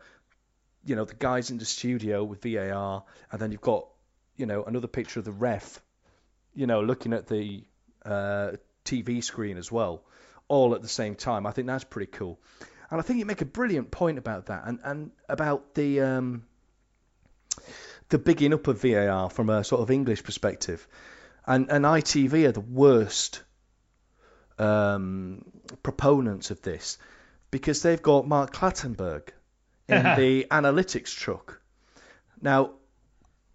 [0.85, 3.87] you know, the guys in the studio with VAR, and then you've got,
[4.37, 5.81] you know, another picture of the ref,
[6.53, 7.63] you know, looking at the
[8.05, 8.51] uh,
[8.83, 10.03] TV screen as well,
[10.47, 11.45] all at the same time.
[11.45, 12.39] I think that's pretty cool.
[12.89, 16.45] And I think you make a brilliant point about that, and and about the um,
[18.09, 20.87] the bigging up of VAR from a sort of English perspective,
[21.45, 23.41] and and ITV are the worst
[24.59, 25.43] um,
[25.83, 26.97] proponents of this
[27.51, 29.29] because they've got Mark Clattenburg
[29.87, 31.61] in the analytics truck.
[32.41, 32.71] Now,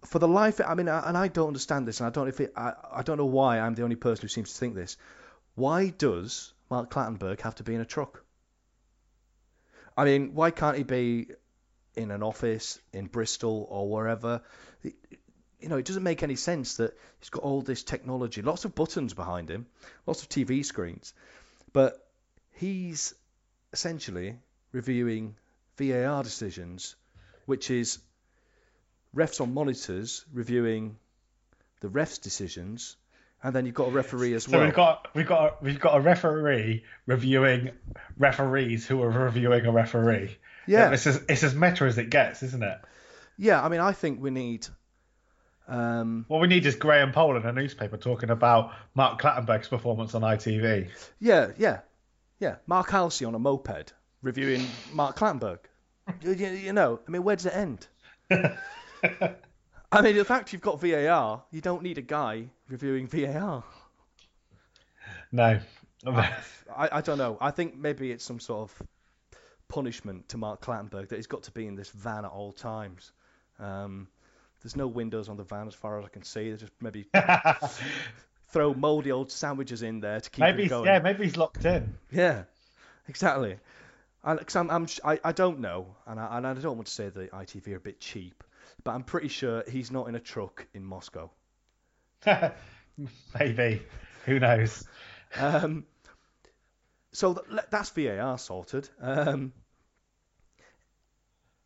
[0.05, 2.53] for the life, I mean, and I don't understand this, and I don't if it,
[2.55, 4.97] I, I don't know why I'm the only person who seems to think this.
[5.55, 8.23] Why does Mark Clattenburg have to be in a truck?
[9.97, 11.27] I mean, why can't he be
[11.95, 14.41] in an office in Bristol or wherever?
[14.83, 18.73] You know, it doesn't make any sense that he's got all this technology, lots of
[18.73, 19.67] buttons behind him,
[20.07, 21.13] lots of TV screens,
[21.73, 22.07] but
[22.53, 23.13] he's
[23.73, 24.39] essentially
[24.71, 25.35] reviewing
[25.77, 26.95] VAR decisions,
[27.45, 27.99] which is
[29.15, 30.97] refs on monitors reviewing
[31.81, 32.95] the refs' decisions,
[33.43, 34.61] and then you've got a referee as so well.
[34.61, 37.71] So we've got we've got we've got a referee reviewing
[38.17, 40.37] referees who are reviewing a referee.
[40.67, 42.79] Yeah, it's as it's as meta as it gets, isn't it?
[43.37, 44.67] Yeah, I mean, I think we need.
[45.67, 50.13] Um, what we need is Graham Poll in a newspaper talking about Mark Clattenburg's performance
[50.15, 50.89] on ITV.
[51.19, 51.79] Yeah, yeah,
[52.39, 52.55] yeah.
[52.67, 55.59] Mark Halsey on a moped reviewing Mark Clattenburg.
[56.21, 57.87] you, you know, I mean, where does it end?
[59.91, 63.63] I mean, the fact you've got VAR, you don't need a guy reviewing VAR.
[65.31, 65.59] No.
[66.75, 67.37] I, I don't know.
[67.41, 68.87] I think maybe it's some sort of
[69.67, 73.11] punishment to Mark Clattenburg that he's got to be in this van at all times.
[73.59, 74.07] Um,
[74.61, 76.49] there's no windows on the van as far as I can see.
[76.49, 77.07] There's just maybe
[78.49, 80.85] throw mouldy old sandwiches in there to keep maybe him going.
[80.85, 81.97] Yeah, maybe he's locked in.
[82.11, 82.43] Yeah,
[83.07, 83.57] exactly.
[84.23, 86.93] And cause I'm, I'm, I, I don't know, and I, and I don't want to
[86.93, 88.43] say that ITV are a bit cheap,
[88.83, 91.31] but I'm pretty sure he's not in a truck in Moscow.
[93.39, 93.81] Maybe.
[94.25, 94.87] Who knows?
[95.35, 95.85] Um,
[97.13, 98.89] so th- that's VAR sorted.
[99.01, 99.53] Um,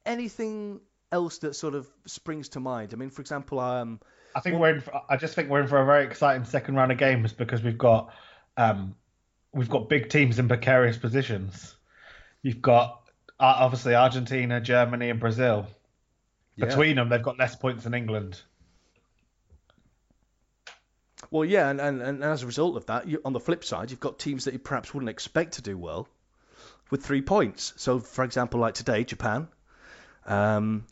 [0.06, 0.80] anything
[1.12, 2.93] else that sort of springs to mind?
[2.93, 3.99] I mean, for example, um,
[4.36, 4.82] I think we're in.
[4.82, 7.63] For, I just think we're in for a very exciting second round of games because
[7.63, 8.13] we've got
[8.58, 8.95] um,
[9.54, 11.75] we've got big teams in precarious positions.
[12.41, 13.01] You've got
[13.39, 15.67] uh, obviously Argentina, Germany, and Brazil.
[16.56, 16.68] Yeah.
[16.68, 18.41] Between them, they've got less points than England.
[21.32, 23.91] Well, yeah, and, and, and as a result of that, you, on the flip side,
[23.91, 26.08] you've got teams that you perhaps wouldn't expect to do well
[26.91, 27.74] with three points.
[27.78, 29.48] So, for example, like today, Japan,
[30.26, 30.86] um,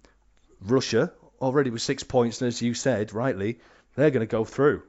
[0.62, 3.60] Russia, already with six points, and as you said rightly,
[3.96, 4.84] they're going to go through.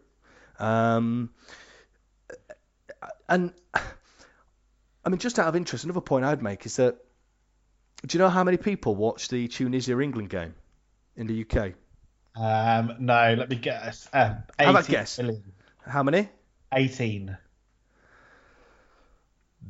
[0.58, 1.30] Um,
[3.28, 3.52] and
[5.04, 6.96] I mean, just out of interest, another point I'd make is that
[8.06, 10.54] do you know how many people watch the Tunisia England game
[11.16, 11.72] in the UK?
[12.36, 14.08] Um, no, let me guess.
[14.12, 15.18] Um, How about guess?
[15.18, 15.42] million.
[15.86, 16.28] How many?
[16.72, 17.36] 18.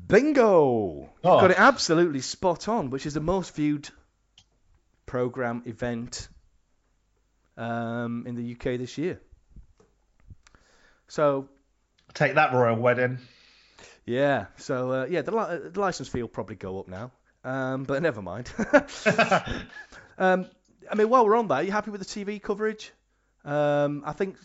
[0.06, 1.00] Bingo!
[1.00, 1.40] You've Oh.
[1.40, 3.88] got it absolutely spot on, which is the most viewed
[5.06, 6.28] program event
[7.56, 9.20] um, in the UK this year.
[11.08, 11.48] So
[12.14, 13.18] Take that royal wedding.
[14.04, 17.12] yeah, so uh, yeah, the, li- the license fee will probably go up now,
[17.44, 18.50] um, but never mind.
[20.18, 20.46] um,
[20.90, 22.92] I mean, while we're on that, are you happy with the TV coverage?
[23.44, 24.36] Um, I think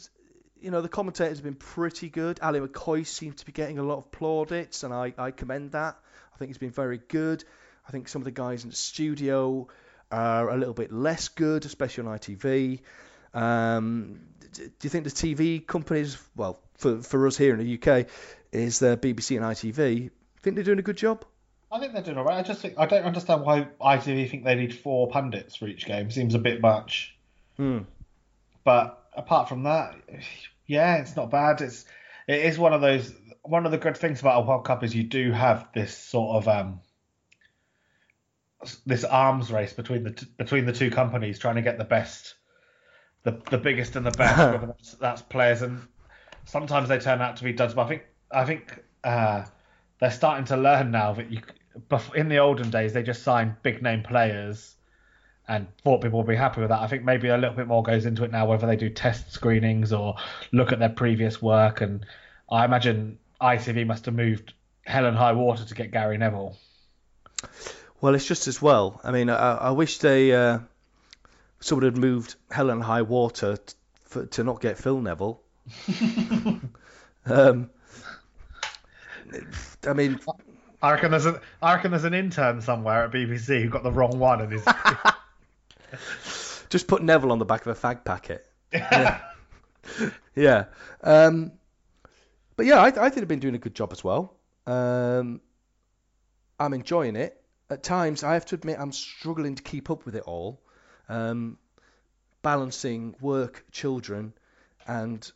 [0.62, 2.40] you know the commentators have been pretty good.
[2.42, 5.98] Ally McCoist seems to be getting a lot of plaudits, and I, I commend that.
[6.34, 7.44] I think he's been very good.
[7.88, 9.68] I think some of the guys in the studio
[10.12, 12.80] are a little bit less good, especially on ITV.
[13.34, 14.22] Um,
[14.54, 18.08] do you think the TV companies, well, for for us here in the UK,
[18.52, 20.10] is the BBC and ITV?
[20.42, 21.26] Think they're doing a good job?
[21.72, 22.38] I think they're doing all right.
[22.38, 25.86] I just think I don't understand why ITV think they need four pundits for each
[25.86, 26.10] game.
[26.10, 27.16] Seems a bit much.
[27.58, 27.80] Hmm.
[28.64, 29.96] But apart from that,
[30.66, 31.62] yeah, it's not bad.
[31.62, 31.86] It's
[32.28, 33.14] it is one of those.
[33.44, 36.38] One of the good things about a World Cup is you do have this sort
[36.38, 36.80] of um
[38.86, 42.36] this arms race between the t- between the two companies trying to get the best,
[43.24, 44.38] the the biggest and the best.
[44.54, 45.82] whether that's, that's players and
[46.46, 47.76] sometimes they turn out to be duds.
[47.76, 49.46] But I think I think uh,
[50.00, 51.42] they're starting to learn now that you
[52.16, 54.76] in the olden days they just signed big name players
[55.48, 56.80] and thought people would be happy with that.
[56.80, 59.32] I think maybe a little bit more goes into it now, whether they do test
[59.32, 60.16] screenings or
[60.52, 61.82] look at their previous work.
[61.82, 62.06] And
[62.50, 64.54] I imagine ITV must have moved
[64.86, 66.56] hell and high water to get Gary Neville.
[68.00, 69.02] Well, it's just as well.
[69.04, 70.60] I mean, I, I wish they uh,
[71.60, 73.74] someone had moved hell and high water t-
[74.06, 75.42] for, to not get Phil Neville.
[77.26, 77.70] um,
[79.88, 80.20] I mean,
[80.82, 83.92] I reckon there's a, I reckon there's an intern somewhere at BBC who got the
[83.92, 84.66] wrong one and is.
[86.70, 88.48] just put Neville on the back of a fag packet.
[88.72, 89.20] Yeah.
[90.36, 90.66] yeah.
[91.04, 91.52] Um,
[92.56, 94.36] but yeah, I, I think I've been doing a good job as well.
[94.66, 95.42] Um,
[96.60, 97.36] I'm enjoying it.
[97.70, 100.60] At times, I have to admit, I'm struggling to keep up with it all.
[101.08, 101.58] Um,
[102.42, 104.34] balancing work, children,
[104.88, 105.30] and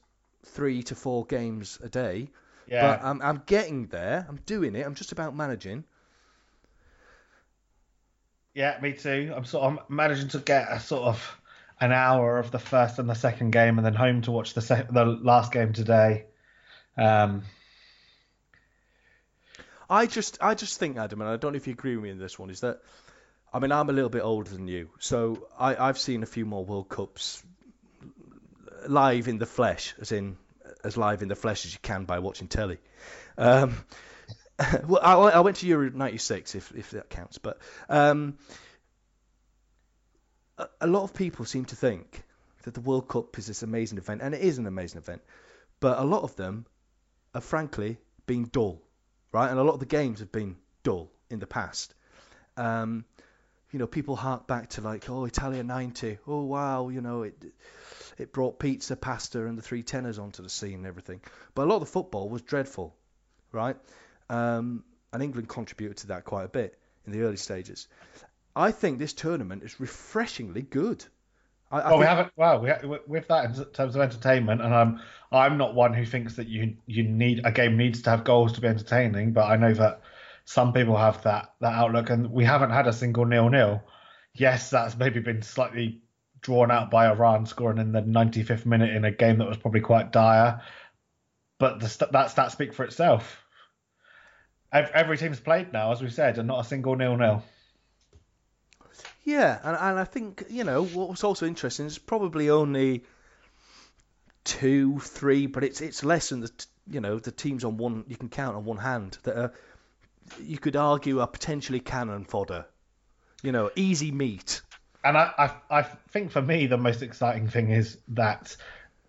[0.45, 2.29] three to four games a day.
[2.67, 2.81] Yeah.
[2.81, 4.25] But I'm, I'm getting there.
[4.27, 4.85] I'm doing it.
[4.85, 5.83] I'm just about managing.
[8.53, 9.33] Yeah, me too.
[9.35, 11.39] I'm sort of managing to get a sort of
[11.79, 14.61] an hour of the first and the second game, and then home to watch the
[14.61, 16.25] sec- the last game today.
[16.97, 17.43] Um,
[19.89, 22.09] I just I just think, Adam, and I don't know if you agree with me
[22.11, 22.79] in this one, is that
[23.51, 26.45] I mean I'm a little bit older than you, so I, I've seen a few
[26.45, 27.43] more World Cups
[28.87, 30.37] live in the flesh, as in
[30.83, 32.77] as live in the flesh as you can by watching telly.
[33.37, 33.75] Um,
[34.87, 38.37] well, I, I went to Euro '96, if if that counts, but um,
[40.57, 42.23] a, a lot of people seem to think
[42.63, 45.21] that the World Cup is this amazing event, and it is an amazing event,
[45.79, 46.65] but a lot of them
[47.33, 48.81] are frankly being dull
[49.33, 49.49] right?
[49.49, 51.93] And a lot of the games have been dull in the past.
[52.55, 53.03] Um,
[53.71, 56.19] you know, people hark back to like, oh, Italia 90.
[56.27, 57.35] Oh, wow, you know, it
[58.17, 61.21] it brought pizza, pasta, and the three tenors onto the scene and everything.
[61.55, 62.95] But a lot of the football was dreadful,
[63.51, 63.77] right?
[64.29, 67.87] Um, and England contributed to that quite a bit in the early stages.
[68.55, 71.03] I think this tournament is refreshingly good.
[71.71, 72.31] I, I well, we haven't.
[72.35, 76.35] Well, we with that in terms of entertainment, and I'm I'm not one who thinks
[76.35, 79.55] that you you need a game needs to have goals to be entertaining, but I
[79.55, 80.01] know that
[80.45, 83.81] some people have that that outlook, and we haven't had a single nil nil.
[84.35, 86.02] Yes, that's maybe been slightly
[86.43, 89.81] drawn out by Iran scoring in the 95th minute in a game that was probably
[89.81, 90.61] quite dire,
[91.57, 93.41] but the that stat speak for itself.
[94.71, 97.43] Ev- Every team's played now, as we said, and not a single nil nil.
[99.23, 103.05] Yeah, and, and I think you know what was also interesting is probably only
[104.43, 106.51] two, three, but it's it's less than the
[106.89, 109.53] you know the teams on one you can count on one hand that are
[110.41, 112.65] you could argue are potentially cannon fodder.
[113.41, 114.61] You know, easy meat.
[115.03, 118.55] And I, I, I think for me the most exciting thing is that,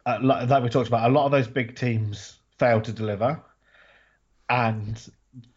[0.06, 3.42] uh, like like we talked about, a lot of those big teams fail to deliver,
[4.48, 5.00] and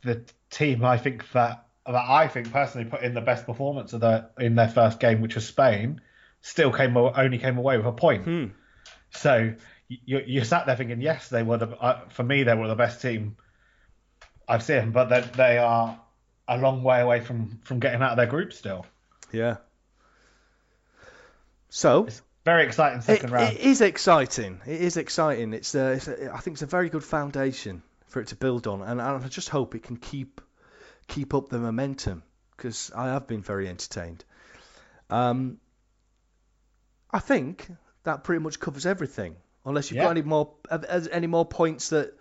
[0.04, 4.02] the team I think that that I think personally put in the best performance of
[4.02, 6.02] the in their first game, which was Spain,
[6.42, 8.24] still came only came away with a point.
[8.24, 8.46] Hmm.
[9.12, 9.54] So
[9.88, 12.76] you you sat there thinking, yes, they were the uh, for me they were the
[12.76, 13.38] best team
[14.48, 16.00] I've seen, but they they are
[16.48, 18.86] a long way away from from getting out of their group still.
[19.32, 19.58] Yeah.
[21.70, 22.08] So
[22.46, 23.54] Very exciting second it, round.
[23.56, 24.62] It is exciting.
[24.66, 25.54] It is exciting.
[25.54, 28.68] It's, uh, it's a, I think it's a very good foundation for it to build
[28.68, 30.42] on, and I just hope it can keep
[31.08, 32.24] keep up the momentum
[32.56, 34.24] because I have been very entertained.
[35.10, 35.58] Um,
[37.12, 37.68] I think
[38.04, 39.36] that pretty much covers everything.
[39.66, 40.04] Unless you've Yeah.
[40.04, 40.54] got any more
[41.12, 42.14] any more points that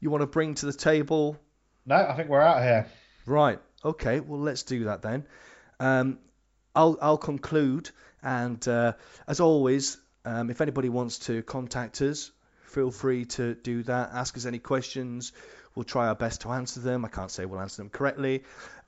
[0.00, 1.38] you want to bring to the table.
[1.86, 2.86] No, I think we're out here.
[3.24, 3.58] Right.
[3.84, 4.20] Okay.
[4.20, 5.26] Well, let's do that then.
[5.80, 6.18] Um,
[6.74, 7.90] I'll I'll conclude,
[8.22, 8.92] and uh,
[9.26, 12.30] as always, um, if anybody wants to contact us,
[12.66, 14.10] feel free to do that.
[14.12, 15.32] Ask us any questions.
[15.74, 17.04] We'll try our best to answer them.
[17.04, 18.44] I can't say we'll answer them correctly,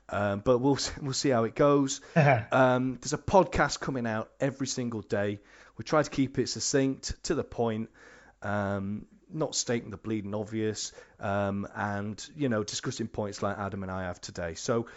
[0.09, 2.01] um, but we'll we'll see how it goes.
[2.51, 5.39] Um, there's a podcast coming out every single day.
[5.77, 7.89] We try to keep it succinct, to the point,
[8.41, 13.91] um, not stating the bleeding obvious, um, and you know discussing points like Adam and
[13.91, 14.53] I have today.
[14.53, 14.87] So,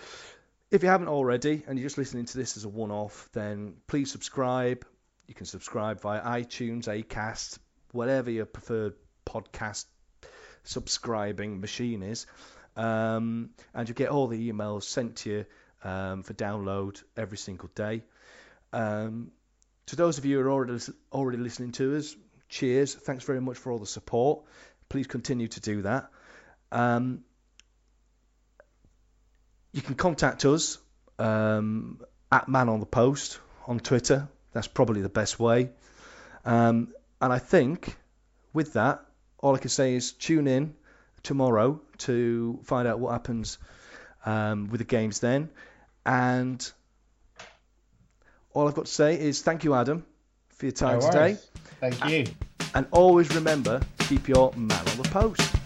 [0.71, 4.11] if you haven't already and you're just listening to this as a one-off, then please
[4.13, 4.85] subscribe.
[5.27, 7.59] You can subscribe via iTunes, Acast,
[7.93, 8.95] whatever your preferred
[9.27, 9.87] podcast
[10.65, 12.27] subscribing machine is,
[12.77, 15.45] um, and you get all the emails sent to you
[15.85, 18.05] um, for download every single day.
[18.73, 19.33] Um,
[19.87, 20.79] to those of you who are already
[21.13, 22.15] already listening to us,
[22.49, 22.95] cheers!
[22.95, 24.45] Thanks very much for all the support.
[24.89, 26.11] Please continue to do that.
[26.71, 27.25] Um,
[29.73, 30.79] you can contact us
[31.19, 32.01] um,
[32.31, 34.29] at Man on the Post on Twitter.
[34.53, 35.71] That's probably the best way.
[36.45, 37.97] Um, and I think
[38.53, 39.05] with that,
[39.39, 40.75] all I can say is tune in
[41.23, 43.59] tomorrow to find out what happens
[44.25, 45.51] um, with the games then.
[46.07, 46.73] And
[48.53, 50.05] all I've got to say is thank you, Adam,
[50.51, 51.37] for your time No today.
[51.81, 52.25] Thank you.
[52.75, 55.58] And always remember, keep your man on the post.